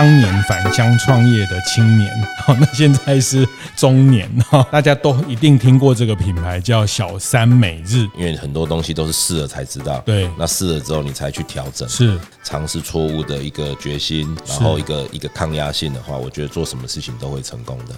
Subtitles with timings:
[0.00, 3.46] 当年返乡创业的青年，好， 那现在是
[3.76, 12.18] 中年哈，大家都一定听过这个品牌叫小三美日，因为很多东西都是试了才知道，对，那试了之后你才去调整，是。
[12.42, 17.94] 尝试错误的一个决心，然后一个一个抗压性的话，我觉得做什么事情都会成功的。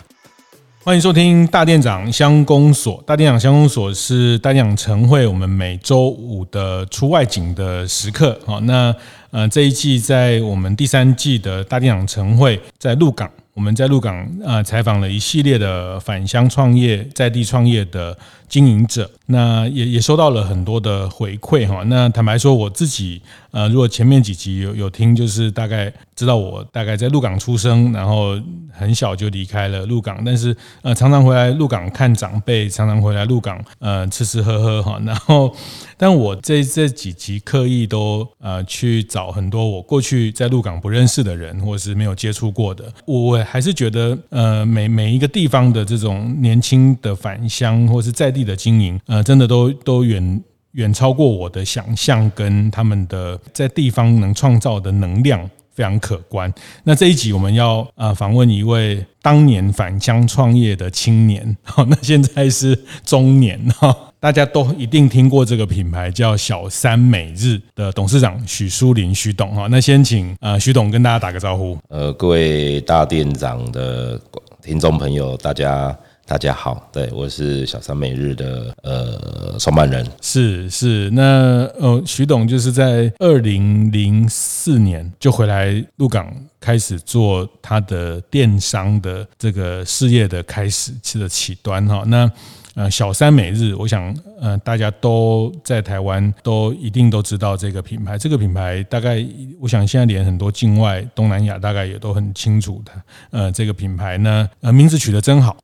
[0.85, 8.93] 欢迎收听大店长乡公所，大店长乡公所是大店长晨会，我们每周五的出外景的时刻，好，那。
[9.31, 18.17] 呃，这一季在我们第三季的大店长晨会，在鹿港，我们在鹿港呃采访了一系列的返乡创业、在地创业的
[18.49, 21.83] 经营者，那也也收到了很多的回馈哈。
[21.87, 23.21] 那坦白说，我自己
[23.51, 28.41] 呃，如果前面几集有有听，就是大概知道我大概在鹿港出生，然后
[28.73, 35.55] 很小就离开了鹿港，但是呃，常常回来鹿港看长辈，常常回来鹿港呃吃吃喝喝哈，然后。
[35.99, 56.53] 但我这这几集刻意都呃去找很多我过去在鹿港不认识的人，或者是没有接触过的，我还是觉得呃每每一个地方的这种年轻的返乡或是在地的经营，呃真的都都远远超过我的想象，跟他们的在地方能创造的能量非常可观。
[56.85, 64.12] 那这一集我们要呃访问一位当年返乡创业的青年，好，那现在是中年哈。
[64.23, 69.67] 大家都一定听过这个品牌，叫小三美日的董事长许淑林许董哈。
[69.69, 71.77] 那先请呃许董跟大家打个招呼。
[71.89, 74.17] 呃，各位大店长的
[74.63, 76.89] 听众朋友，大家大家好。
[76.93, 80.07] 对，我是小三美日的呃创办人。
[80.21, 92.05] 是是，那呃许董就是在二零零四年就回来鹿港，开始做他的电商的这个事业的开始的起端哈。
[92.07, 92.31] 那
[92.75, 98.17] 呃，小三美日，我想，呃，大家都在台湾都一定都知道这个品牌。
[98.17, 99.23] 这个品牌大概，
[99.61, 102.93] 我想现在连很多境外东南亚大概也都很清楚的。
[103.31, 105.55] 呃，这个品牌呢，呃，名字取得真好，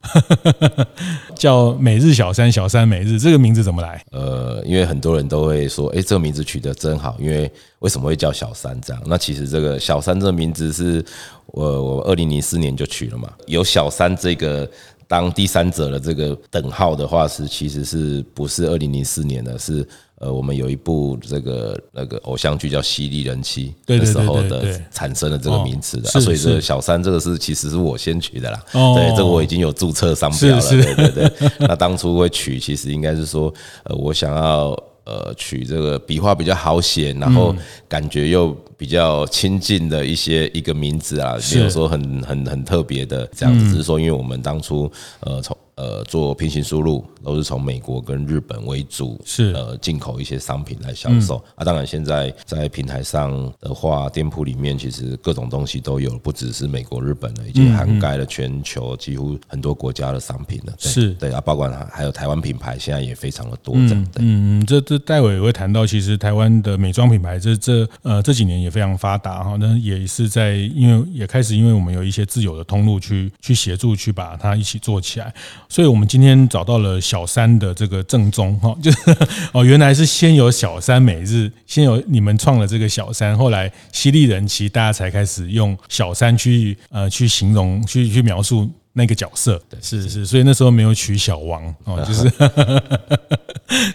[1.34, 4.04] 叫美日小三，小三美日，这个名字怎么来？
[4.10, 9.02] 呃，因为很多人都会说，哎，这个名字取得真好，因为为什么会叫小三这样？
[9.06, 11.02] 那其实这个小三这个名字是
[11.47, 14.70] 我我二零零四年就取了嘛，有小三这个。
[15.08, 19.58] 当第三者的这个等号的话，是其实是不是二零零四年的？
[19.58, 19.84] 是
[20.20, 28.60] 呃，我们有一部这个那个偶像剧叫《犀利人妻》的时候的产生了这个名词的，所以这个小三这个是其实是我先取的啦。
[28.72, 30.68] 对，这个我已经有注册商标了。
[30.68, 31.50] 对对对。
[31.60, 33.52] 那当初会取，其实应该是说，
[33.84, 34.76] 呃，我想要
[35.08, 37.56] 呃取这个笔画比较好写，然后
[37.88, 38.56] 感觉又。
[38.78, 45.58] 比较亲近的一些一个名字啊，没有说很很很特别的这样子，只是说因为我们当初呃从。
[45.78, 51.65] 呃，做平行输入都是从美国跟日本为主，是呃进口一些商品来销售啊。
[51.65, 53.31] 当然，现在在平台上
[53.61, 60.72] 的话，店铺里面其实各种东西都有，不只是美国、日本的，已经涵盖了全球几乎很多国家的商品了。
[60.78, 63.77] 是对啊，包括还有台湾品牌，现在也非常的多。
[63.77, 69.56] 嗯嗯，这这待会也会谈到，其实台湾的美妆品牌这这呃这几年也非常发达哈。
[69.60, 75.33] 那也是在因为也开始，因为我们有一些自有的通路去去协助去把它一起做起来。
[75.68, 78.98] 所以，我们今天找到了小三的这个正宗哈， 就是
[79.52, 89.60] 哦，原来是先有小三每日，先有你们创了这个小三，后来犀利人其实，大家才开始用小三去呃去形容、去去描述那个角色。
[89.68, 92.32] 对，是是，所以那时候没有取小王哦， 就是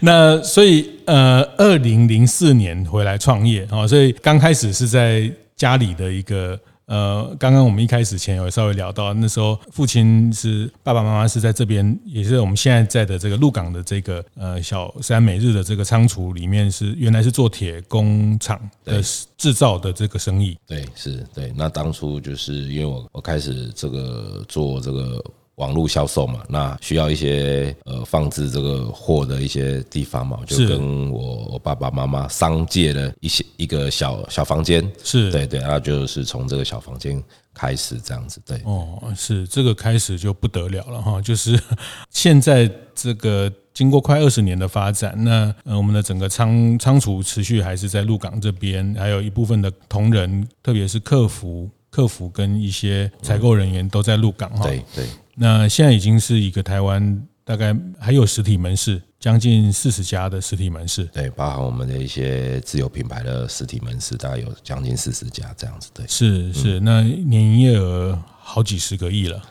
[0.02, 6.60] 那所以呃，二零零四年回来创业啊，所以刚开始是在家里的一个。
[6.86, 19.02] 呃，刚刚我们一开始前有稍微聊到，那时候父亲是爸爸妈妈是在这边，也是我们现在在的这个鹿港的这个呃小三美日的这个仓储里面是原来是做铁工厂的
[19.38, 20.58] 制造的这个生意。
[20.68, 21.54] 对，是对。
[21.56, 25.24] 那当初就是因为我我开始这个做这个。
[25.64, 35.32] 网络销售嘛，那需要一些呃放置这个货的一些地方嘛，就跟我我爸爸妈妈商界的一些一个小小房间，是。
[35.32, 37.24] 对对，那就是从这个小房间
[37.54, 38.62] 开始这样子，对。
[38.66, 41.58] 哦，是这个开始就不得了了哈，就是
[42.12, 51.70] 现在这个经过快二十年的发展，那呃我们的整个仓仓储持续还是在鹿港这边，还有一部分的同仁，特别是客服。
[51.94, 55.06] 客服跟一些采购人员都在入港哈，对对。
[55.36, 65.92] 那现在已经是一个台湾大概还有实体门市，将近四十家的实体门市，对，包含我们的一些自有品牌的实体门市，大概有将近四十家这样子。
[65.94, 69.42] 对，是是，那年营业额好几十个亿了，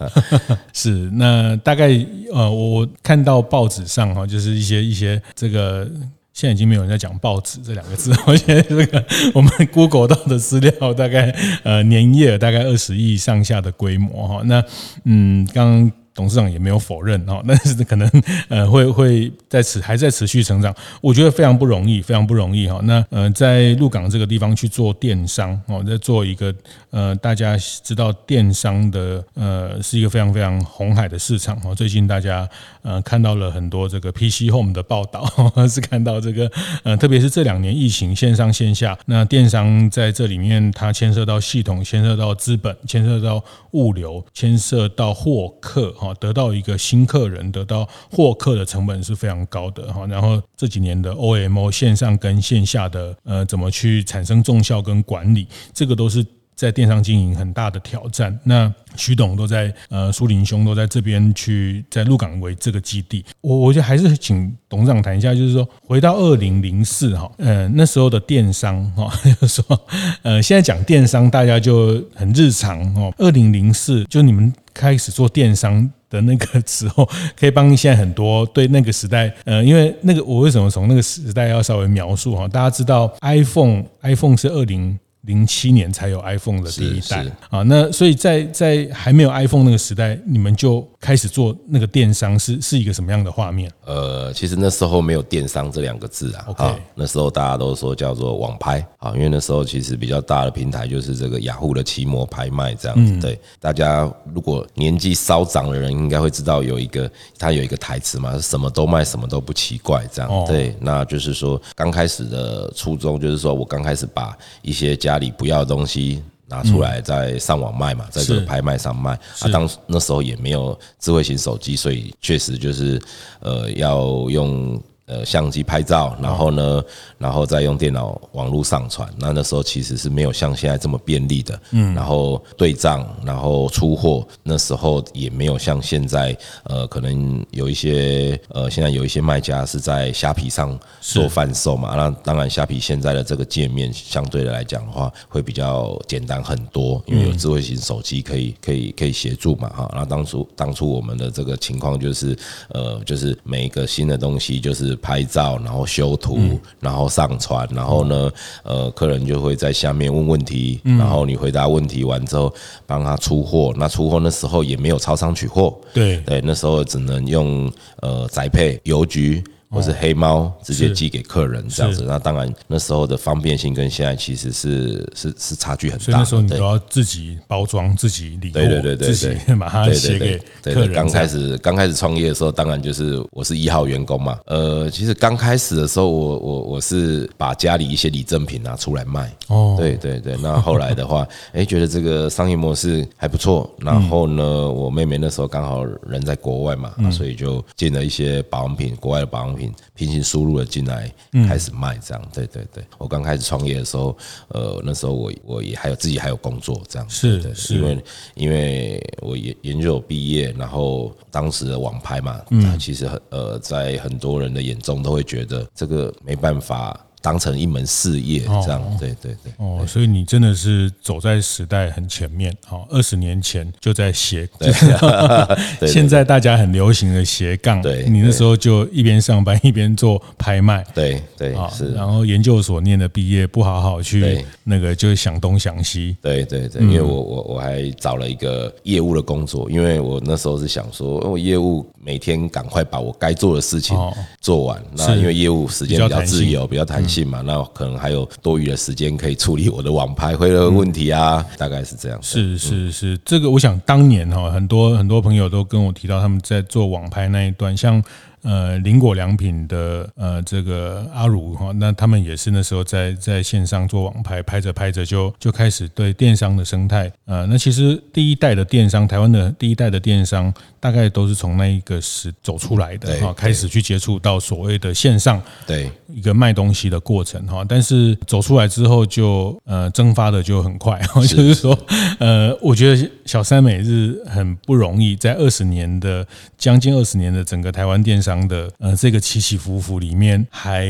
[0.72, 1.88] 是那大概
[2.32, 5.86] 呃，我看到报纸上哈，就是一些一些这个。
[6.34, 9.02] 现在已经没有人在讲报纸这两个字， 而且这个
[9.32, 14.62] 我们 Google 到的资料大概呃年业大概二十亿上下的规模哈，那
[15.04, 15.90] 嗯刚。
[16.16, 18.08] 董事长也没有否认哈， 但是可能
[18.48, 22.78] 呃会会在持还在持续成长，我觉得非常不容易，非常不容易哈。
[22.84, 26.54] 那呃在鹿港这个地方去做电商哦，在做一个
[26.90, 31.74] 呃大家知道电商的呃是一个非常非常红海的市场哦。
[31.74, 32.48] 最近大家
[32.84, 35.26] 呃看到了很多这个 PC Home 的报道，
[35.68, 36.48] 是看到这个
[36.84, 43.42] 呃特别是这两年疫情线上线下，那电商在这里面它牵涉到系统，牵涉到资本，牵涉到
[43.72, 45.92] 物流，牵涉到获客。
[46.20, 50.06] 得到一个新客人，得到获客的成本是非常高的哈。
[50.06, 56.24] 然后这几年的 OMO 线上跟线下的呃，怎么去产生重效跟管理，这个都是。
[56.54, 69.80] 在电商经营很大的挑战，那徐董都在呃，苏林兄都在这边去在鹿港为这个基地，我我觉得还是请董事长谈一下，就是说回到二零零四哈，呃那时候的电商哈，就是说
[70.22, 84.96] 呃现在讲电商大家就很日常哦，二零零四就你们开始做电商的那个时候，可以帮现在很多对那个时代呃，因为那个我为什么从那个时代要稍微描述哈，大家知道 iPhone iPhone 是二零。
[85.26, 93.70] 零七年才有 iPhone 的第一代啊，那所以在在还没有 iPhone 那个时代，你们就开始做那个电商，是是一个什么样的画面？
[93.84, 96.44] 呃，其实那时候没有电商这两个字啊。
[96.48, 103.18] OK，那时候大家都说叫做网拍啊，因为那时候其实比较大的平台就是这个雅虎的奇摩拍卖这样子。
[103.20, 110.44] 对，大家如果年纪稍长的人应该会知道有一个，他有一个台词嘛，什么都卖，什么都不奇怪这样。
[110.46, 119.12] 对，那就是说刚开始的初衷就是说我刚开始把一些家家里不要的东西拿出来，再上网卖嘛，在这个拍卖上卖。
[119.40, 123.00] 啊，当那时候也没有智慧型手机，所以确实就是
[123.40, 124.82] 呃要用。
[125.06, 126.82] 呃，相机拍照，然后呢，
[127.18, 129.06] 然后再用电脑网络上传。
[129.18, 134.26] 那那时候其实是没有像现在这么便利的，嗯，然后对账，然后出货。
[134.42, 141.94] 那时候也没有像现在，呃，可能有一些，呃，现在有一些卖家是在虾皮上做贩售嘛。
[141.94, 149.92] 那当然，虾皮现在的这个界面相对的来讲的话，会比较简单很多，因为有智慧型手机可以可以可以协助嘛，哈。
[149.94, 152.34] 那当初当初我们的这个情况就是，
[152.70, 154.93] 呃，就是每一个新的东西就是。
[154.96, 156.38] 拍照，然后修图，
[156.80, 158.30] 然后上传，然后呢，
[158.62, 162.52] 呃，客人就会在下面问问题，然后你回答问题完之后，
[162.86, 163.72] 帮他出货。
[163.76, 167.70] 那出货那时候也没有超商取货，对对，那时候只能用
[168.00, 169.42] 呃宅配邮局。
[169.74, 176.04] 或是黑猫直接寄给客人这样子，那当然那时候的方便性跟现在其实是是是差距很大。
[176.04, 180.38] 所以那时候你都要自己包装、自己理货，对对对对，自己把它写给
[180.72, 180.92] 客人。
[180.92, 184.38] 刚开始刚开始创业的时候，当然就是我是一号员工嘛。
[184.46, 189.32] 呃，其实刚开始的时候，我我我是把家里一些礼赠品拿出来卖。
[189.48, 190.36] 哦，对对对。
[190.36, 193.70] 那后来的话， 哎，觉得这个商业模式还不错。
[193.78, 199.63] 然后呢，我妹妹那时候刚好人在国外嘛，所以就进了一些保养品，国外的保养品。
[199.94, 201.12] 平行输入了进来，
[201.46, 202.84] 开始卖这样，对对对。
[202.98, 204.16] 我刚开始创业的时候，
[204.48, 216.98] 呃，那时候我我也还有自己还有工作这样，是是，因为因为我研研究毕业，然后当时的网拍嘛，嗯，其实很呃，在很多人的眼中都会觉得这个没办法。
[217.24, 219.50] 当成一门事业这样，对对对。
[219.56, 222.54] 哦，所以你真的是走在时代很前面。
[222.66, 224.46] 好，二十年前就在斜，
[225.88, 227.80] 现在大家很流行的斜杠。
[227.80, 230.84] 对，你那时候就一边上班一边做拍卖。
[230.94, 231.92] 对对，是。
[231.92, 236.14] 然后研究所念的毕业，不好好去那个，就想东想西。
[236.20, 243.96] 对对对，因为我我我还找了一个业务的工作，因为我那时候是想说，我业务每天赶快把我该做的事情
[244.42, 244.84] 做完。
[244.92, 247.13] 那因为业务时间比较自由，比较弹性。
[247.22, 252.18] 嘛，那可能还有多余的时间可以处理我的网拍回来的问题啊，大概是这样。
[252.22, 258.02] 是是是，这个我想当年哈，很多很多朋友都跟我提到他们在做网拍那一段，像。
[258.44, 281.78] 呃，林果良品的呃，这个阿如哈，那他们也是那时候在在线上做网拍，拍着拍着就就开始对电商的生态，呃，那其实第一代的电商，台湾的第一代的电商，大概都是从那一个时走出来的哈，开始去接触到所谓的线上，对一个卖东西的过程哈，但是走出来之后就呃蒸发的就很快，就是说
[282.18, 286.26] 呃，我觉得小三美日很不容易，在二十年的
[286.58, 288.33] 将近二十年的整个台湾电商。
[288.48, 290.88] 的呃这个起起伏伏里面，还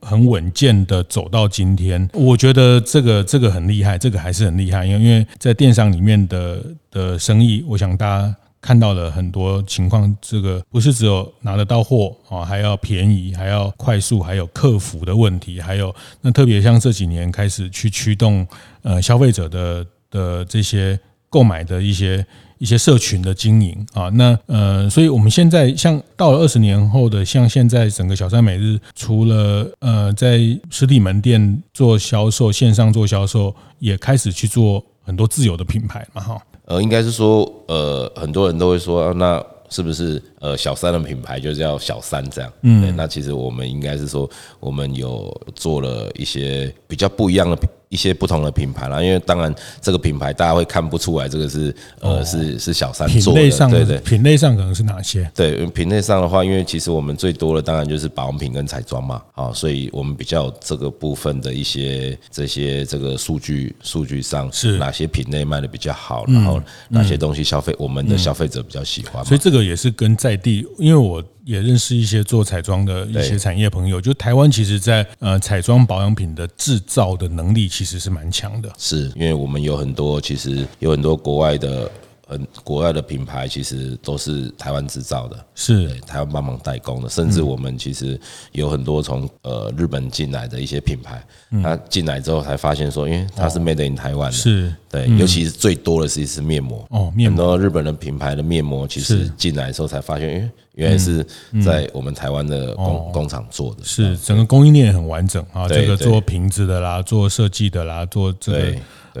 [0.00, 2.08] 很稳健的走到今天。
[2.12, 8.36] 我觉得这个这个很厉害，这个还是很厉害，因为因为在电商里面的的生意，我想大家。
[8.58, 18.44] 看到了很多情况，这个不是只有拿得到货啊，还要便宜，还要快速，还有客服的问题，还有那特别像这几年开始去驱动
[18.82, 20.98] 呃消费者的的这些
[21.30, 22.26] 购买的一些
[22.58, 30.38] 一些社群的经营啊，那呃，所以我们现在像到了二十年后的，像现在整个小三每日，除了呃在
[30.70, 36.42] 实体门店做销售，线上做销售，也开始去做很多自有的品牌嘛，哈。
[36.64, 42.52] 呃，应该是说，呃，很多人都会说，那是不是呃小三的品牌就叫小三这样？
[42.62, 47.68] 嗯，那其实我们应该是说，我们有做了一些比较不一样的品。
[47.88, 55.30] 一些不同的品牌啦，因为当然这个品牌大家会看不出来，这个是呃是是小三做的，品类上对对，品类上可能是哪些？
[55.34, 64.76] 对，品类上的话，因为其实我们最多的当然就是保养品跟彩妆嘛，啊，所以我们比较这个部分的一些这些这个数据数据上是。
[64.76, 71.22] 哪些品类卖的比较好，然后哪些东西消费我们的消费者比较喜欢，所以这个也是跟在地，因为我。
[71.46, 81.90] 也认识一些做彩妆的一些产业朋友，就台湾其实，在呃彩妆保养品的制造的能力其实是蛮强的，是因为我们有很多其实有很多国外的。
[82.28, 85.88] 嗯，国外的品牌其实都是台湾制造的，是。
[86.00, 91.24] 台湾帮忙代工的，甚至我们其实有很多从呃日本进来的一些品牌，
[91.62, 94.74] 他进来之后才发现说，因为它是 made in 台湾的，是
[95.04, 96.86] 对，尤其是最多的是是面膜。
[96.90, 101.26] 哦，面膜，很多日本的品牌的面膜，其实进来的时候才发现，因为原来是
[101.64, 108.74] 在我们台湾的工工厂做的，是整个供应链很完整啊，这个做瓶子的啦，做设计的啦，做这个。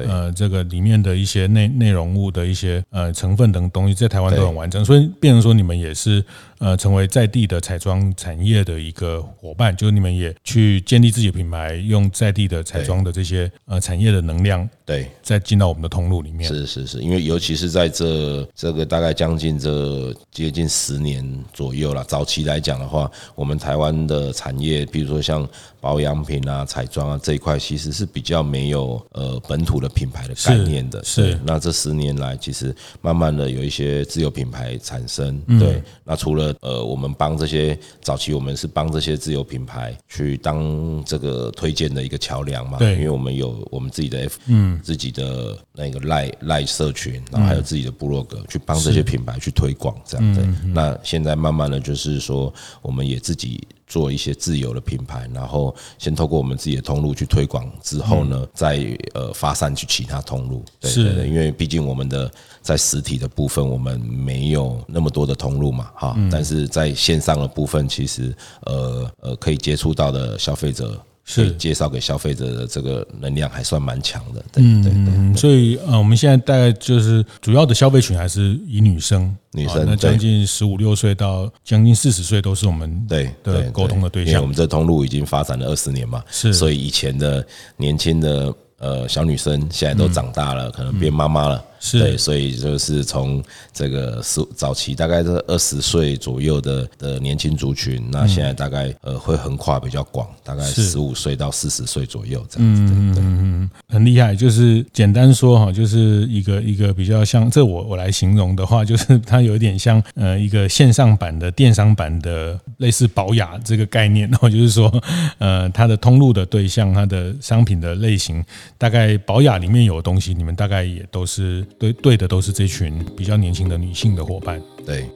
[0.06, 6.22] 呃，这个里面的一些内内容物的一些呃成分等东西，在台湾都很完整，所以变成说你们也是
[6.58, 16.48] 呃成为在地的彩妆产业的一个伙伴，就是你们也去建立自己的品牌，用在地的彩妆的这些呃产业的能量，对，再进到我们的通路里面。
[16.48, 25.46] 是是是，因为尤其是在这这个大概将近这接近十年左右了，早期来讲的话，我们台湾的产业，比如说像
[25.86, 29.86] 保养品啊、彩妆啊这一块，其实是比较没有呃本土的。
[29.96, 35.40] 品牌的概念的，是，是那这十年来，其实慢慢的有一些自有品牌产生。
[35.58, 42.76] 对，那除了呃，我们帮这些早期，我们是帮这些自有品牌去当这个推荐的一个桥梁嘛。
[42.78, 50.42] 对，因为我们有我们自己的 F，嗯，自己的那个赖赖社群，然后还有自己的部落格，去帮这些品牌去推广这样的。
[50.74, 52.52] 那现在慢慢的就是说，
[52.82, 53.66] 我们也自己。
[53.88, 60.64] 做一些自有的品牌，然后先透过我们自己的通路去推广，之后呢，嗯、再呃发散去其他通路。
[60.80, 62.28] 对对对，因为毕竟我们的
[62.60, 66.16] 在实体的部分，我们没有那么多的通路嘛，哈。
[66.32, 71.00] 但是在线上的部分，其实呃呃可以接触到的消费者。
[71.28, 75.36] 是介绍给消费者的这个能量还算蛮强的，对对对。
[75.36, 84.30] 所以呃，我们现在大概就是主要的消费群还是以女生，女生，那将近十五六岁到将近四十岁都是我们对的沟通的对象。
[84.30, 87.44] 因为我们这通路已经发展了二十年嘛，是，所以以前的
[87.76, 91.64] 年轻的呃小女生现在都长大了，可能变妈妈了。
[91.78, 93.42] 是对，所以就是从
[93.72, 102.82] 这个十早期大概是二十岁左右的的年轻族群，那现在大概呃会横跨比较广，大概十五岁到四十岁左右这样子。
[102.82, 104.34] 嗯嗯嗯，很厉害。
[104.34, 114.90] 就是简单说哈，就是一个一个比较像这我我来形容的话，就是 它有一点像呃一个线上版的电商版的类似保雅这个概念，然 后就是说
[115.38, 118.44] 呃它的通路的对象，它的商品的类型，
[118.78, 121.65] 大概保雅里面有的东西，你们大概也都是。
[121.78, 124.62] 对对的，都是这群比较年轻的女性的伙伴。
[124.84, 125.08] 对。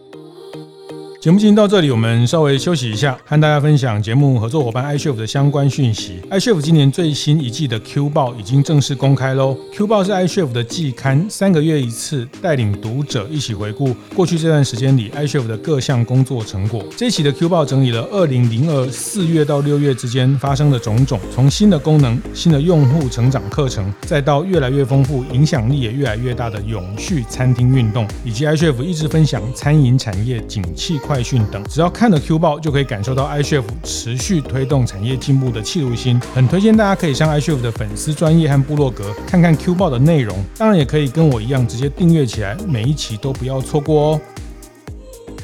[1.21, 6.19] 节目进行到这里，我们稍微休息一下，和大家分享节目合作伙伴 iCHEF 的相关讯息。
[6.31, 9.55] iCHEF 今年最新一季的 Q 报已经正式公开喽。
[9.71, 16.83] Q 报是 iCHEF 的季刊，三个月一次，带领读者一起回顾过去这段时间里 iCHEF 的各项工作成果。
[16.97, 30.99] 这期的 Q 报整理了二零零二四月到六月之间发生的种种，从新的功能、新的用户成长课程，再到越来越丰富、影响力也越来越大的永续餐厅运动，以及 iCHEF 一直分享餐饮产业景气。
[31.11, 36.21] 快讯等，只要看了 Q 报，就可以感受到 iCHEF 持续推动产业进步的企图心。
[36.33, 44.21] 很推荐大家可以上 iCHEF 的粉丝专页和部落格看看 Q 报的内容，当然也可以跟我一样直接订阅起来，每一期都不要错过哦。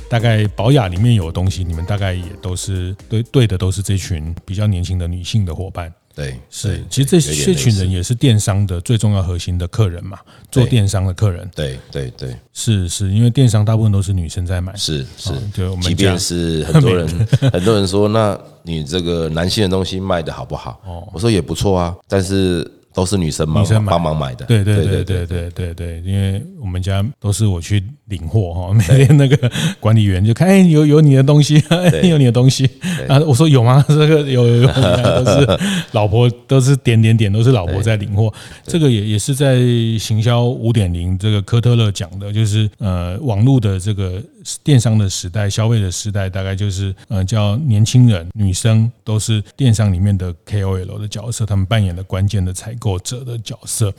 [0.08, 5.92] 大概宝雅里面有东西，你们大概也都是对对的，都是这群比较年轻的女性的伙伴。
[6.16, 10.18] 对，是，其实这这群人也是电商的最重要核心的客人嘛，
[10.50, 11.46] 做电商的客人。
[11.54, 14.74] 对对对，是是，因为电商大部分都是女生在买。
[14.74, 17.06] 是是，对，我们即便是很多人
[17.52, 20.80] 很多人说，那你这个男性的东西卖的好不好？
[20.86, 22.68] 哦，我说也不错啊，但是。
[22.96, 24.46] 都是女生嘛，女生帮忙买的。
[24.46, 31.62] 对对对对对对对，因为我们家都是我去领货哈， 每天那个管理员就看，哎，有有你的东西，
[32.08, 32.64] 有你的东西。
[33.06, 33.84] 啊，我说有吗？
[33.86, 35.60] 这个有有有，都是
[35.92, 38.32] 老婆，都是点点点，都是老婆在领货。
[38.64, 39.58] 这个也也是在
[39.98, 44.22] 行销五点零这个科特勒讲的，就是呃，网络的这个
[44.62, 53.92] 电商的时代，消费者时代，大概就是呃，叫年轻人、女生都是电商里面的 KOL 的角色，他们扮演的关键的采购者的角色。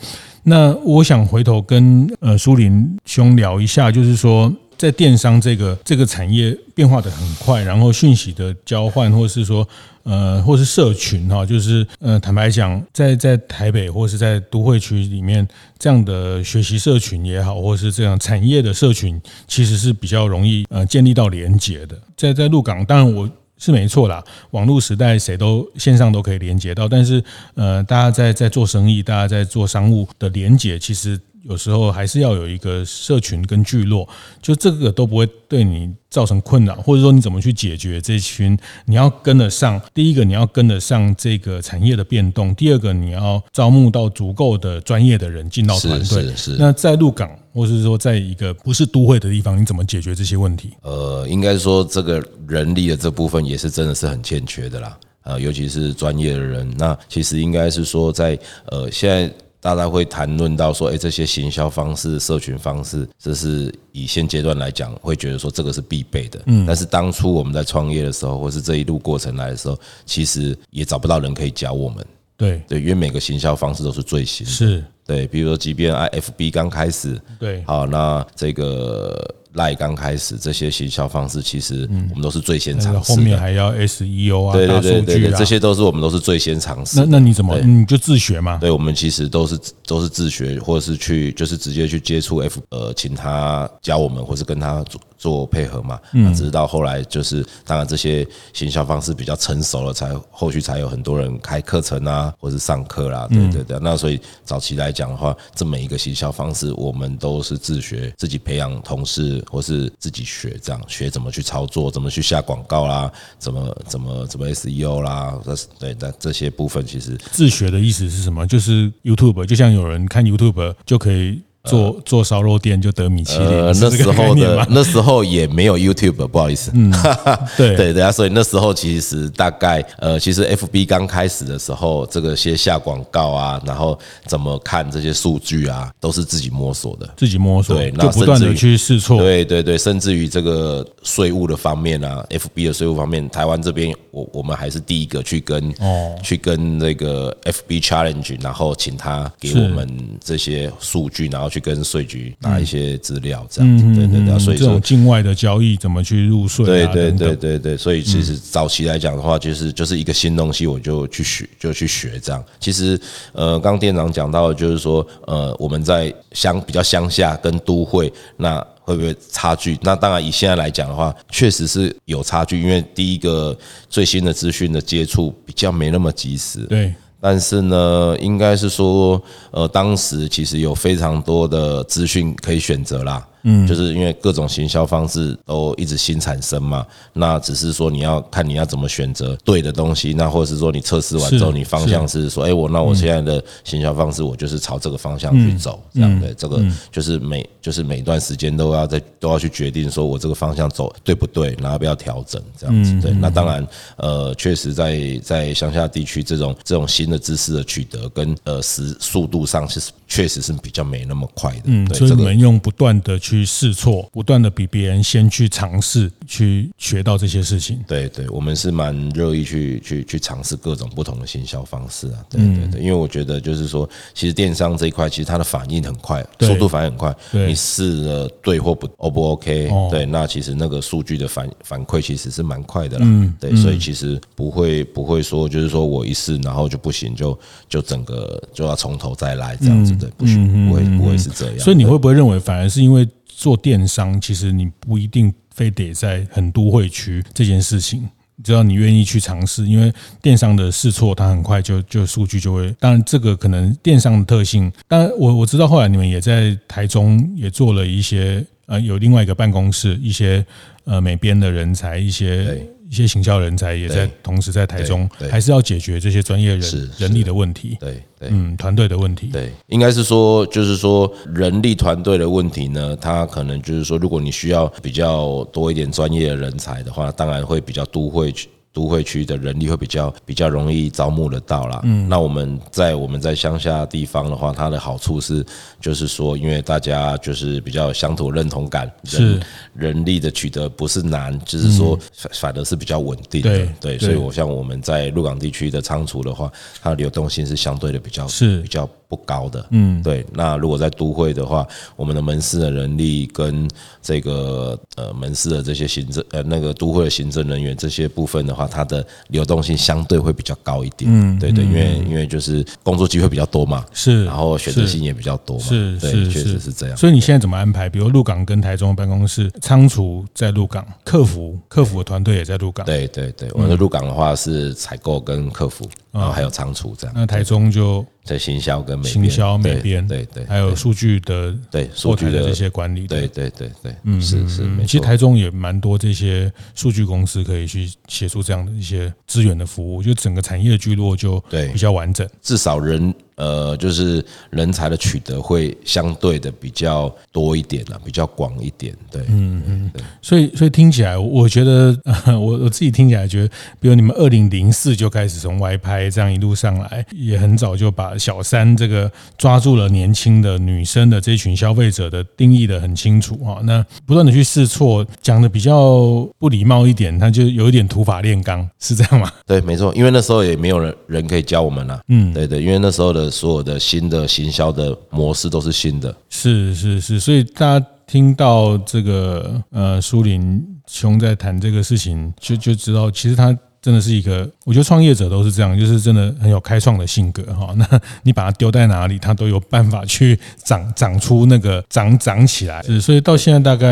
[0.43, 9.67] 那我想回头跟呃苏林兄聊一下，就是说在电商这个这个产业变化的很快，然后讯息的交换，或是说
[10.03, 15.45] 呃，或是社群哈，就是呃，坦白讲，在在台北或是在都会区里面，
[15.77, 21.97] 这样的学习社群也好，或是这样产业的社群，其实是比较容易呃建立到连接的。
[22.15, 23.29] 在在鹿港，当然我。
[23.59, 27.23] 是没错啦，网络时代谁都线上都可以连接到，但是
[27.55, 31.19] 呃，大家在在做生意，大家在做商务的连接，其实。
[31.47, 34.07] 有时候还是要有一个社群跟聚落，
[34.41, 38.57] 就这个都不会对你造成困扰，或者说你怎么去解决这群？
[38.85, 46.23] 你要跟得上，第一个你要跟得上这个产业的变动，第二个你要招募到足够的专业的人进到团队。
[46.23, 46.55] 是是。
[46.59, 50.71] 那在鹿港，或是说在一个不是都会的地方，你怎么解决这些问题？
[50.81, 54.97] 呃，应该说这个人力的这部分也是真的是很欠缺的啦。
[55.23, 59.33] 呃，尤其是专业的人，那其实应该是说在呃现在。
[59.67, 66.41] 大家会谈论到说，哎，这些行销方式、社群方式，这是以现阶段来讲，会觉得说这个是必备的。
[66.45, 72.05] 嗯，但是当初我们在创业的时候，或是这一路过程来的时候，其实也找不到人可以教我们。
[72.37, 74.53] 对对，因为每个行销方式都是最新的。
[74.53, 79.35] 是，对，比如说，即便 IFB 刚开始，对，好，那这个。
[79.57, 83.15] 赖刚开始这些行销方式，其实我们都是最先尝试的。
[83.15, 86.99] 后面还要 SEO 啊，对对对这些都是我们都是最先尝试。
[86.99, 88.57] 那那你怎么你就自学吗？
[88.61, 94.83] 对，我们其实都是都是自学，或者是去就是直接去接触 F 呃，请他教我们，或是跟他
[95.17, 95.99] 做做配合嘛。
[96.13, 103.27] 嗯，直到后来就是，当然这些行销方式比较成熟了，才后续才有很多人开课程啊，或是上课啦。
[103.29, 103.79] 对对对。
[103.81, 109.43] 那所以早期来讲的话，这每一个行销方式，我们都是自学，自己培养同事。
[109.49, 118.45] 或是自己学这样学怎么去操作，怎么去下广告啦，怎么怎么怎么 SEO 啦，这对那这些部分其实自学的意思是什么？
[118.45, 121.41] 就是 YouTube，就像有人看 YouTube 就可以。
[121.67, 126.91] 做做烧肉店就得米其林，呃，那时候的 那时候也没有 YouTube，不好意思，嗯，
[127.57, 127.75] 对。
[127.75, 149.87] 对对啊，所以那时候其实大概呃，其实 FB 刚开始的时候，这个些下广告啊，然后怎么看这些数据啊，都是自己摸索的，自己摸索，对，就不断的去试错，对对对，甚至于这个税务的方面啊，FB 的税务方面，台湾这边我我们还是第一个去跟哦，去跟那个 FB Challenge，然后请他给我们
[150.23, 151.56] 这些数据，然后去。
[151.57, 156.65] 去跟税局拿一些资料，这样子，对对对，所以这种境外的交易怎么去入税？
[156.65, 162.43] 对对对对对，所以其实早期来讲的话，就是就是一个新东西，我就去学，就去学这样。
[162.59, 162.99] 其实，
[163.33, 169.77] 呃，刚店长讲到的就是说，呃，我们在乡比较乡下跟都会，那会不会差距？
[169.81, 173.57] 那当然，以现在来讲的话，确实是有差距，因为第一个
[173.89, 176.59] 最新的资讯的接触比较没那么及时。
[176.67, 176.93] 对。
[177.19, 183.25] 但是呢，应该是说，呃，当时其实有非常多的资讯可以选择啦。
[183.49, 202.99] 嗯，就是因为各种行销方式都一直新产生嘛，那只是说你要看你要怎么选择对的东西，那或者是说你测试完之后，你方向是说，哎，我那我现在的行销方式，我就是朝这个方向去走，这样的这个就是每就是每段时间都要在都要去决定，说我这个方向走对不对，然后不要调整这样子。
[202.99, 211.61] 对，那当然，呃，确实在在乡下地区这种这种新的知识的取得跟呃时速度上，其实确实是比较没那么快的。
[211.65, 213.36] 嗯，所以你们用不断的去。
[213.37, 217.79] 去试错，不断的比别人先去尝试，去学到这些事情。
[217.87, 222.19] 对对，我们是蛮乐意去去去尝试各种不同的行销方式啊。
[222.29, 227.15] 对对对，因为我觉得就是说，其实电商这一块，其实它的反应很快，速度反应很快。
[227.31, 229.69] 你试了对或不 O 不 OK？
[229.91, 233.05] 对，那其实那个数据的反反馈其实是蛮快的啦。
[233.07, 237.37] 嗯，对，所以其实不会不会说就是说我一试然后就不行，就
[237.69, 241.59] 就整个就要从头再来这样子的，不行，不会不会是这样。
[241.59, 243.07] 所以你会不会认为，反而是因为？
[243.37, 248.09] 做电商，其实你不一定非得在很都会区这件事情，
[248.43, 252.75] 只要你愿意去尝试，因为电商的试错，它很快就就数据就会。
[252.79, 254.71] 当然，这个可能电商的特性。
[254.87, 260.43] 当然，我我知道后来你们也在台中也做了一些，呃，有另外一个办公室，一些
[260.85, 262.67] 呃美编的人才，一些。
[262.89, 278.47] 一些行销人才也在同时在台中，还是要解决这些专业人人力的问题，对对，嗯，团队的问题，对，应该是说，就是说人力团队的问题呢，他可能就是说，如果你需要比较多一点专业的人才的话，当然会比较都会去。
[278.77, 281.81] 都会区的人力会比较比较容易招募得到啦。
[281.83, 285.43] 嗯，那我们在我们在乡下地方的话，它的好处是，
[285.81, 289.41] 就是说，因为大家就是比较乡土认同感，人
[289.73, 293.67] 人力的取得不是难，就是说反反而是比较稳定的。
[293.79, 299.65] 对，所以我像我们在鹿港地区的仓储的话，它的流动性是相对的比较是比较不高的。
[299.71, 300.25] 嗯，对。
[300.33, 301.65] 那如果在都会的话，
[301.95, 303.67] 我们的门市的人力跟
[304.01, 316.97] 这个呃门市的这些行政呃那个都会的行政人员这些部分的话，它的流动性相对会比较高一点，嗯，对对，因为因为就是工作机会比较多嘛，是，然后选择性也比较多嘛，是，对，确实是这样。
[316.97, 317.87] 所以你现在怎么安排？
[317.89, 322.85] 比如鹿港跟台中的办公室，仓储在鹿港，客服客服的团队也在鹿港。
[322.85, 327.13] 对对对，我们的鹿港的话是采购跟客服，然后还有仓储这样。
[327.15, 328.05] 那台中就。
[328.27, 341.69] 在行销跟美行销美编，对对，还有数据的对数据的这些管理，对对对对，嗯是是，其实台中也蛮多这些数据公司可以去协助这样的一些资源的服务，就整个产业的聚落就对。
[341.69, 343.13] 比较完整，至少人。
[343.37, 351.95] 呃，就是人才的取得会相对的比较多一点了，比较广一点，对，嗯嗯，对，所以所以听起来，我觉得
[352.33, 369.31] 我我自己听起来觉得，比如你们二零零四就开始从外拍这样一路上来，也很早就把小三这个抓住了年轻的女生的这群消费者的定义的很清楚啊，那不断的去试错，讲的比较不礼貌一点，他就有一点土法炼钢，是这样吗？
[369.45, 373.26] 对，没错，因为那时候也没有人人可以教我们了，嗯，对对，因为那时候的。
[373.29, 387.73] 所有的新的行销的模式都是新的，是是是，所以大家听到这个呃，苏林兄在谈这个事情，就就知道其实他真的是一个，我觉得创业者都是这样，就是真的很有开创的性格哈。
[387.77, 387.87] 那
[388.23, 392.81] 你把它丢在哪里，他都有办法去长 长出那个长长起来。
[392.83, 393.87] 是，所以到现在大概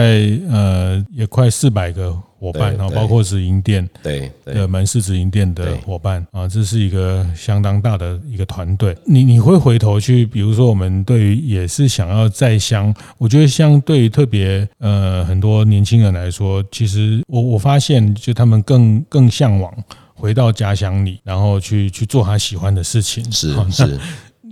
[0.50, 2.18] 呃也快四百个。
[2.46, 8.96] 伙伴，然后包括直营店对的门市直营店的伙伴啊，这是一个相当大的一个团队。
[9.06, 19.74] 你你会回头去，比如说我们对于也是想要在乡，我觉得相对于特别呃很多年轻人来说，其实我我发现就他们更更向往
[20.14, 23.24] 回到家乡里，然后去去做他喜欢的事情。
[23.32, 24.00] 是 是。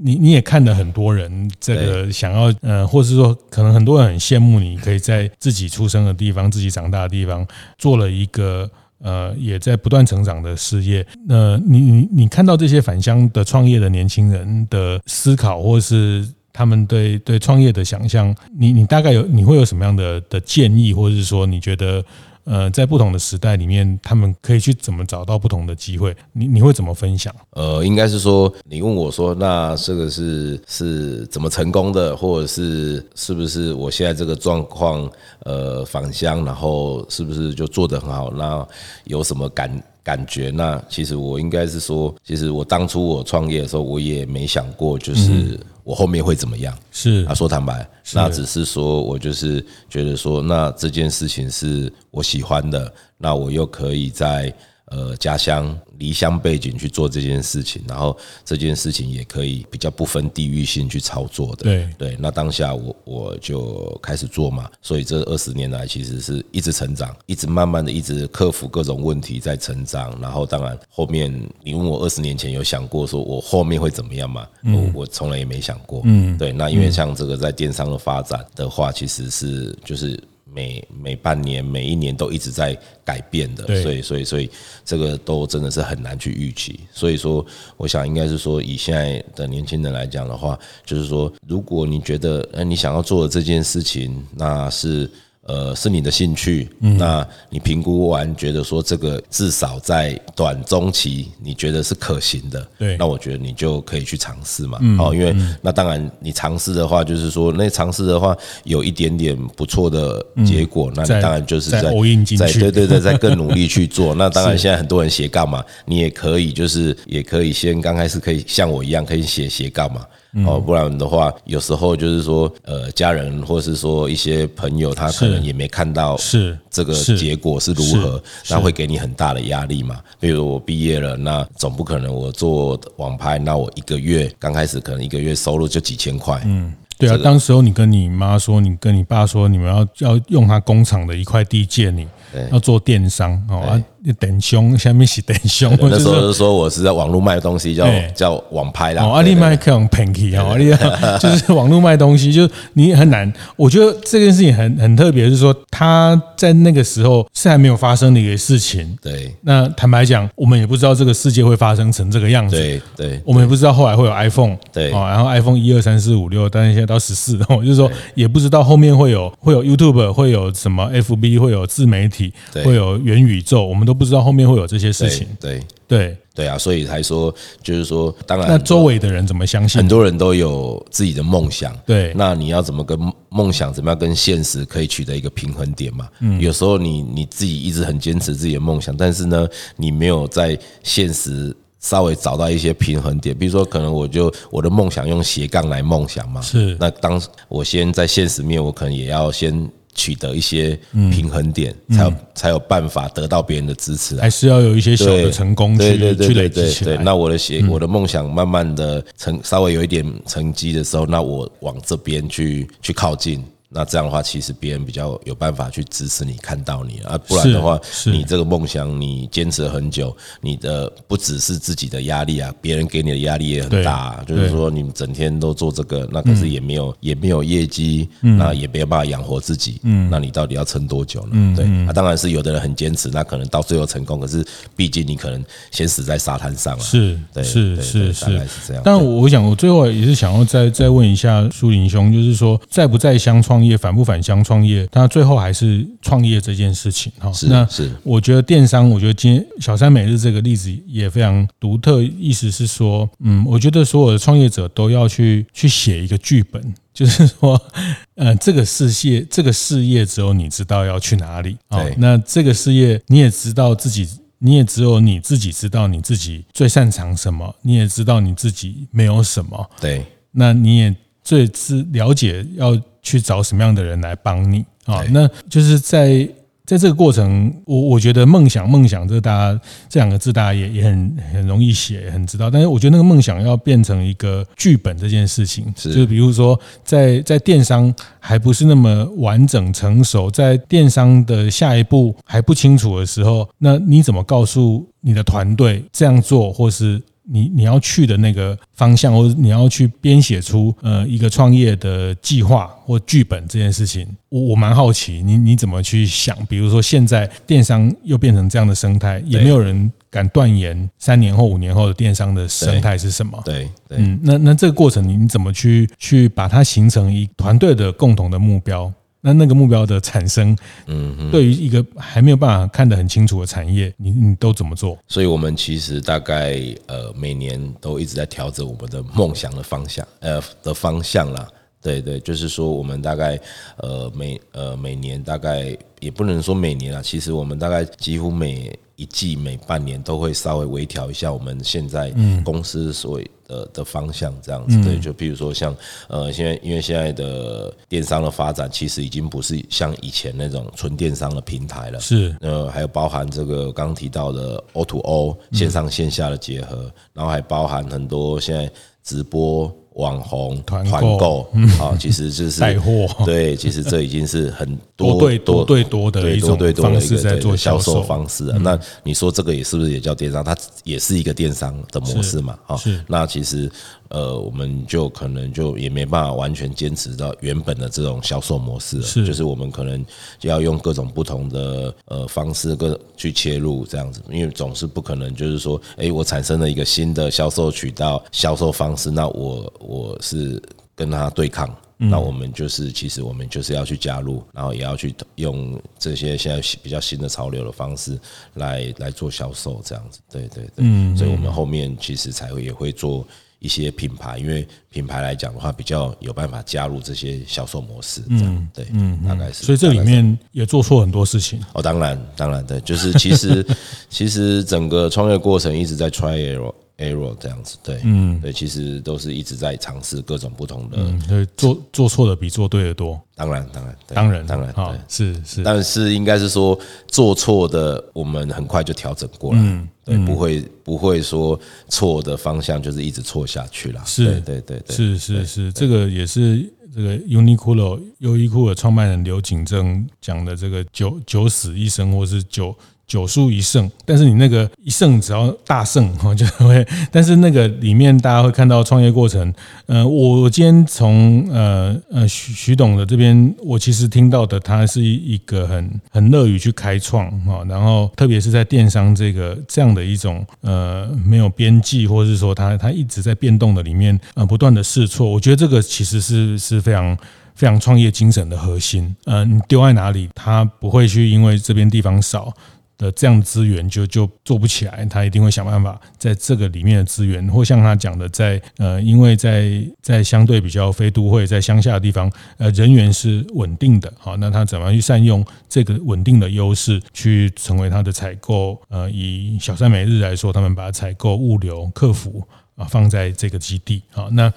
[0.04, 11.06] 你你也看了很多人，这个想要呃，或是说可能很多人很羡慕你，可以在自己出生的地方、自己长大的地方做了一个呃，也在不断成长的事业。
[11.28, 22.04] 那你你你看到这些返乡的创业的年轻人的思考，或是他们对对创业的想象，你你大概有你会有什么样的的建议，或者是说你觉得？
[22.46, 26.16] 呃，在不同的时代里面，他们可以去怎么找到不同的机会？
[26.34, 27.34] 你你会怎么分享？
[27.52, 35.10] 呃，应该是说，你问我说，那这个是是怎么成功的，或者是是不是我现在这个状况，
[35.46, 38.30] 呃，返乡，然后是不是就做得很好？
[38.32, 38.68] 那
[39.06, 40.50] 有什么感感觉？
[40.50, 45.60] 那其实我应该是说，其实我当初我创业的时候，我也没想过，就是。
[45.84, 46.78] 嗯我后面会怎么样？
[46.92, 54.54] 是啊，说坦白，那只是说我就是觉得说，那这件事情是我喜欢的，那我又可以在。
[54.88, 58.16] 呃，家乡离乡背景去做这件事情，然后
[58.46, 61.64] 这件事情也可以比较不分地域性去操作的。
[61.64, 70.16] 对对，那当下我我就开始做嘛，所以这二十年来其实是一直成长，一直慢慢的一直克服各种问题在成长。
[70.22, 74.48] 然后当然后面你问我二十年前有想过说我后面会怎么样吗？
[74.66, 76.02] 我我从来也没想过。
[76.04, 80.22] 嗯，对，那因为像这个在电商的发展的话，其实是就是。
[80.54, 84.50] 每每半年、每一年都一直在改变的，所以所以所以
[84.86, 86.80] 这个都真的是很难去预期。
[86.92, 95.10] 所以说，我想应该是说，以现在的年轻人来讲的话，就是说，如果你觉得，呃，你想要做的这件事情，那是。
[95.46, 114.16] 呃，是你的兴趣，那你评估完觉得说这个至少在短中期你觉得是可行的，对，那我觉得你就可以去尝试嘛，哦，因为那当然你尝试的话，就是说那尝试的话有一点点不错的结果，那你当然就是在在对对对，在更努力去做。
[114.16, 120.06] 那当然现在很多人斜杠嘛，你也可以就是也可以先刚开始可以像我一样可以写斜杠嘛。
[120.46, 130.00] 哦，不然的话，有时候就是说，呃，家人或是说一些朋友，他可能也没看到是这个结果是如何，那会给你很大的压力嘛。
[130.20, 136.74] 比如我毕业了，那总不可能我做网拍，那我一个月刚开始可能一个月收入就几千块，嗯。
[136.96, 142.08] 对啊，当时候你跟你妈说，你跟你爸说，你们要要用他工厂的一块地借你，
[142.52, 143.60] 要做电商哦。
[143.60, 143.82] 啊
[144.20, 145.74] 电商， 下面是电商。
[145.80, 149.02] 那时候是说我是在网络卖东西，叫叫网拍啦。
[149.02, 150.70] 哦，阿里卖可能便宜哦，阿里
[151.22, 153.32] 就是网络卖东西，就你很难。
[153.56, 158.94] 我觉得这件事情很很特别，是说他在那个时候是还没有发生的一个事情。
[159.02, 162.58] 对，那坦白讲，我们也不知道这个世界会发生成这个样子。
[162.58, 164.58] 对对，我们也不知道后来会有 iPhone。
[164.74, 172.23] 对，然后 iPhone 一二三四五六，但是现在到十四，然后就是说也不知道后面会有会有 YouTube，会有什么 FB，会有自媒体，
[172.66, 174.68] 会有元宇宙，我们都不知道后面会有。
[174.74, 177.32] 这些事情，对对对啊，所以才说，
[177.62, 179.78] 就是说，当然，那周围的人怎么相信？
[179.78, 182.98] 很多人都有自己的梦想，对，那你要怎么跟
[183.30, 186.08] 梦想，怎么样跟现实可以取得一个平衡点嘛？
[186.22, 193.38] 嗯，有时候你你自己一直很坚持自己的梦想，但是呢，你没有在现实稍微找到一些平衡点。
[193.38, 196.76] 比如说，可能我就我的梦想用斜杠来梦想嘛，是。
[196.80, 199.70] 那当我先在现实面，我可能也要先。
[199.96, 206.98] 取得一些平衡点，才有才有办法得到别人的支持，还是要有一些小的成功去去累积起来。
[206.98, 213.44] 那我的写我的梦想慢慢的成稍微有一点成绩的时候，那我往这边去去靠近。
[213.74, 224.24] 那这样的话，其实别人比较有办法去支持你，看到你啊，不然的话，你这个梦想你坚持了很久，你的不只是自己的压力啊，别人给你的压力也很大啊。
[224.28, 229.80] 就是说，你整天都做这个，那可是也没有也没有业绩，那也没有办法养活自己。
[229.84, 231.56] 嗯，那你到底要撑多久呢？
[231.56, 236.84] 对，那当然是有的人很坚持，那可能到最后成功，可是毕竟你可能先死在沙滩上了。
[236.84, 238.84] 是，对，是是是，大概是这样。
[238.86, 247.32] 但我我想，我最后也是想要再再问一下苏林兄，就是说，在不在相创业返不返乡创业，但最后还是创业这件事情哈。
[247.48, 252.02] 那是我觉得电商，我觉得今天小三每日这个例子也非常独特。
[252.02, 257.60] 意思是说，嗯，我觉得所有的创业者都要去去写一个剧本，就是说，
[258.16, 261.80] 呃，这个事业，这个事业只有你知道要去哪里啊。
[261.98, 264.08] 那这个事业你也知道自己，
[264.40, 269.70] 你也只有你自己知道你自己最擅长什么，你也知道你自己没有什么。
[269.80, 272.80] 对，那你也最知了解要。
[273.06, 275.04] 去找什么样的人来帮你啊？
[275.12, 276.26] 那就是在
[276.66, 282.50] 在这个过程，我我觉得梦想梦想这大家这两个字，大家也也很很容易写，很知道。
[282.50, 297.02] 但是我觉得那个梦想要变成一个剧本这件事情，就比如说在在电商还不是那么完整成熟，在电商的下一步还不清楚的时候，那你怎么告诉你的团队这样做，或是？
[297.26, 306.36] 你你要去的那个方向，或者你要去编写出呃一个创业的计划或剧本这件事情，我我蛮好奇，你你怎么去想？
[306.48, 313.42] 比如说现在电商又变成这样的生态，也没有人敢断言三年后、五年后的电商的生态是什么？
[313.46, 318.92] 对，对，嗯，那那这个过程你你怎么去去把它形成一团队的共同的目标？
[319.26, 320.56] 那那个目标的产生，
[320.88, 324.98] 嗯，对于一个还没有办法看得很清楚的产业，你你都怎么做？
[325.08, 331.48] 所以我们其实大概呃每年都一直在调整我们的梦想的方向，呃的方向啦。
[331.82, 333.40] 对对，就是说我们大概
[333.78, 344.82] 呃每呃每年大概也不能说每年啊，其实我们大概几乎每一季每半年都会稍微微调一下我们现在公司所谓的的方向，这样子。
[344.84, 345.76] 对，就比如说像
[346.08, 352.00] 呃现在因为现在的电商的发展，其实已经不是像以前那种纯电商的平台了。
[352.00, 358.72] 是呃还有包含这个刚刚提到的 O to O 线上线下的结合，然后还包含很多现在
[359.04, 359.76] 直播。
[359.96, 360.84] 网红团
[361.18, 361.48] 购，
[361.80, 363.08] 啊，其实就是 带货。
[363.26, 368.58] 对，其实这已经是很 多对多对多的一种方式在做销售方式了。
[368.60, 370.44] 那你说这个也是不是也叫电商？
[370.44, 372.58] 它也是一个电商的模式嘛？
[372.68, 373.72] 啊，那其实。
[374.14, 380.06] 呃，我们就可能就也没办法完全坚持到原本的这种销售模式了，是，就是我们可能
[380.38, 390.62] 就要用各种不同的呃方式各去切入这样子，因为总是不可能就是说，哎，我产生了一个新的销售渠道、销售方式，那我我是
[390.96, 398.20] 跟他对抗，那我们就是其实我们就是要去加入，然后也要去用这些现在比较新的潮流的方式
[398.54, 403.26] 来来做销售这样子，对对对，嗯，所以我们后面其实才会也会做。
[403.64, 409.64] 一些品牌，因为品牌来讲的话，比较有办法加入这些销售模式，这样对，嗯，大概是。
[409.64, 411.64] 所以这里面也做错很多事情。
[411.72, 413.66] 哦，当然，当然，对，就是其实
[414.10, 426.78] 其实整个创业过程一直在 try error error 这样子，对，嗯，对，其实都是一直在尝试各种不同的，嗯，对，做做错的比做对的多，当然，当然，当然，当然，对，是是，但是应该是说
[427.08, 436.72] 做错的，我们很快就调整过来，嗯，对，不会不会说错的方向就是一直错下去了，是，对对对，是是是，这个也是。
[436.96, 442.78] 这个 Uniqlo 优衣库的创办人刘景正讲的这个九九死一生，或是九。
[443.06, 446.86] 九输一胜，但是你那个一胜只要大胜哈， 就会。
[447.12, 449.54] 但是那个里面大家会看到创业过程。
[449.86, 467.16] 呃，我今天从呃呃徐徐董的这边，我其实听到的，他是一个很很乐于去开创哈，然后特别是在电商这个这样的一种呃没有边际，或者是说他他一直在变动的里面呃不断的试错，我觉得这个其实是是非常
[467.54, 469.16] 非常创业精神的核心。
[469.26, 472.52] 呃，你丢在哪里，他不会去因为这边地方少。
[472.98, 488.80] 的这样资源就就做不起来，他一定会想办法在这个里面的资源，或像他讲的，在呃，因为在在相对比较非都会，在乡下的地方，呃，人员是稳定的，好，那他怎么去善用这个稳定的优势，去成为他的采购？
[488.90, 494.52] 呃，以小三美日来说，他们把采购、物流、客服啊放在这个基地，好，那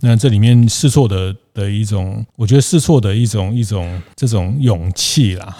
[0.00, 1.34] 那这里面试错的。
[1.54, 5.56] 的一种，我觉得试错的一种一种这种勇气啦，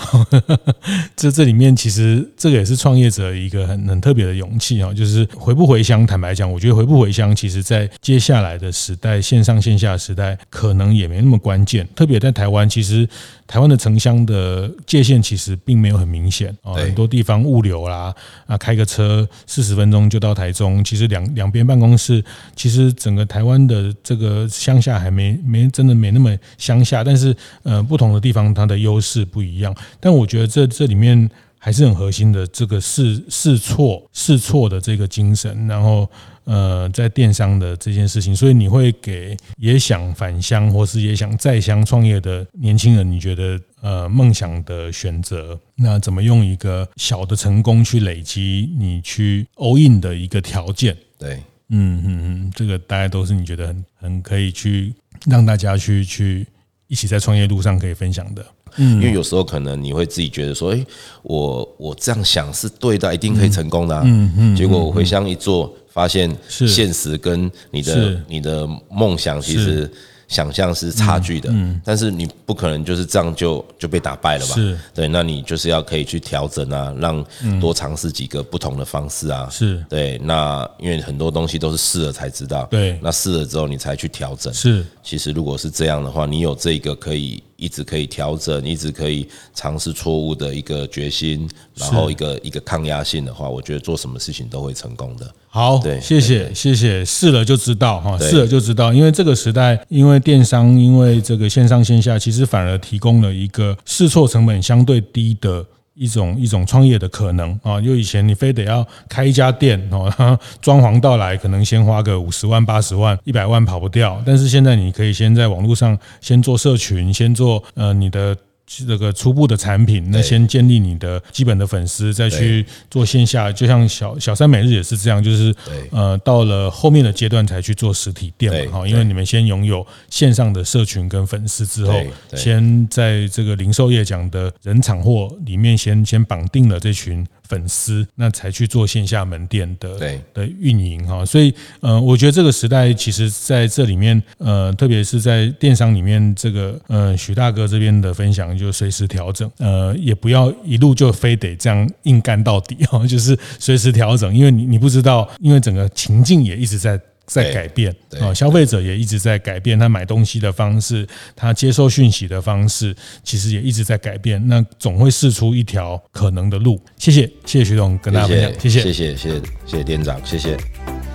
[1.14, 6.06] 这这里面其实这个也是创业者一个很很特别的勇气啊，就是回不回乡。
[6.06, 11.86] 坦白讲，我觉得回不回乡，其实在接下来的时代，线上线下的时代，可能也没那么关键。
[11.94, 13.08] 特别在台湾，其实
[13.46, 18.14] 台湾的城乡的界限其实并没有很明显啊，很多地方物流啦
[18.46, 22.24] 啊，开个车四十分钟就到台中，其实两两边办公室，
[22.56, 29.74] 其实整个台湾的这个乡下还没没真的没那么乡下，但是呃，不同的地方它的优势不一样。
[29.98, 36.08] 但我觉得这这里面还是很核心的这个试试错试错的这个精神，然后
[36.44, 50.96] 呃，在电商的这件事情，所以你会给也想返乡或是也想在乡创业的年轻人，你觉得呃梦想的选择，那怎么用一个小的成功去累积你去 all in 的一个条件？
[51.18, 54.94] 对，嗯嗯嗯，这个大概都是你觉得很很可以去。
[55.26, 56.46] 让大家去去
[56.88, 58.44] 一起在创业路上可以分享的，
[58.76, 60.86] 嗯，因为有时候可能你会自己觉得说，哎，
[61.22, 69.90] 我我这样想是对的，一定可以成功的，嗯嗯，结果我回乡一做，发现现实跟你的你的梦想其实。
[70.32, 74.54] 想象是差距的，嗯，但是你不可能就是这样就就被打败了吧？
[74.54, 77.22] 是，对，那你就是要可以去调整啊，让
[77.60, 80.18] 多尝试几个不同的方式啊，是对。
[80.24, 84.52] 那因为很多东西都是试了才知道，对，那试了之后你才去调整。
[84.54, 87.42] 是，其实如果是这样的话，你有这个可以。
[87.62, 95.32] 一直可以调整，一直可以尝试错误的一个决心，然后一个一个抗压性的话，我觉得做什么事情都会成功的。
[95.48, 98.92] 好，对，谢谢，谢谢，试了就知道哈，试了就知道。
[98.92, 105.64] 因为这个时代，因为电商，因为这个线上线下，其实反而提供了一个试错成本相对低的。
[105.94, 110.10] 一种一种创业的可能啊，就以前你非得要开一家店哦，
[110.60, 118.36] 装潢到来可能先花个五十万、八十万、一百万跑不掉，但是现在你可以先在网络上先做社群，先做呃你的。
[118.66, 125.54] 这个初步的产品，那先建立你的基本的粉丝，再去做线下，就像小小三每日也是这样，就是
[125.90, 131.92] 呃到了后面的阶段才去做实体店嘛哈，因为你们先拥有线上的社群跟粉丝之后，
[132.34, 137.26] 先在这个零售业讲的人场货里面先先绑定了这群。
[137.52, 156.98] 粉丝，那才去做线下门店的的运营哈，所以呃，我觉得这个时代其实在这里面呃，特别是在电商里面，这个呃许大哥这边的分享就随时调整，呃，也不要一路就非得这样硬干到底哈，就是随时调整，因为你你不知道，因为整个情境也一直在。
[157.32, 164.40] 在改变啊，消费者也一直在改变，他买东西的方式，他接受讯息的方式，其实也一直在改变。
[164.48, 166.80] 那总会试出一条可能的路。
[166.96, 170.56] 谢谢，谢谢徐总跟大家分享，谢谢，谢谢，谢谢，谢谢店长，谢谢。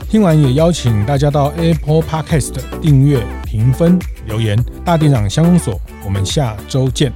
[0.09, 4.57] 听完也邀请大家到 Apple Podcast 订阅、评分、留言。
[4.85, 7.11] 大店长相公所，我们下周见。